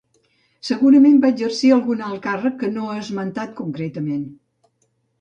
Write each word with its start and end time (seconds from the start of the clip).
Segurament 0.69 1.19
va 1.25 1.31
exercir 1.33 1.71
algun 1.77 2.03
alt 2.07 2.23
càrrec 2.25 2.59
que 2.65 2.73
no 2.81 2.91
és 2.97 3.05
esmentat 3.05 3.57
concretament. 3.63 4.29